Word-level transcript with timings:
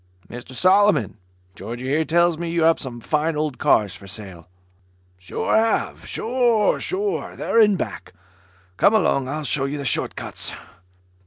"Mr 0.27 0.53
Solomon, 0.55 1.17
Georgie 1.53 1.87
here 1.87 2.03
tells 2.03 2.35
me 2.35 2.49
you 2.49 2.63
have 2.63 2.79
some 2.79 2.99
fine 2.99 3.35
old 3.35 3.59
cars 3.59 3.93
for 3.95 4.07
sale?" 4.07 4.47
"Sure 5.19 5.55
have. 5.55 6.07
Sure 6.07 6.71
have. 6.79 7.37
They're 7.37 7.59
in 7.59 7.75
back. 7.75 8.13
Come 8.77 8.95
along. 8.95 9.27
I'll 9.27 9.43
show 9.43 9.65
you 9.65 9.77
the 9.77 9.85
short 9.85 10.15
cuts." 10.15 10.53